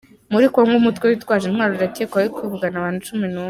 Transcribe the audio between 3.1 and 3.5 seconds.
numwe